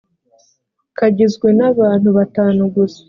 [0.97, 2.99] kagizwe n abantu batanu gusa